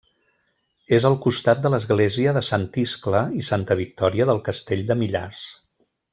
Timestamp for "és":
0.97-1.03